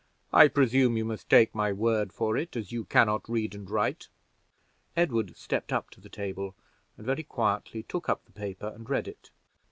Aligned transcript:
I 0.33 0.47
presume 0.47 0.97
you 0.97 1.05
must 1.05 1.29
take 1.29 1.53
my 1.53 1.71
word 1.71 2.11
for 2.11 2.35
it, 2.35 2.55
as 2.55 2.71
you 2.71 2.85
can 2.85 3.05
not 3.05 3.29
read 3.29 3.53
and 3.53 3.69
write." 3.69 4.09
Edward 4.97 5.37
stepped 5.37 5.71
up 5.71 5.91
to 5.91 6.01
the 6.01 6.09
table, 6.09 6.55
and 6.97 7.05
very 7.05 7.21
quietly 7.21 7.83
took 7.83 8.09
up 8.09 8.25
the 8.25 8.31
paper 8.31 8.71
and 8.73 8.89
read 8.89 9.07
it. 9.07 9.29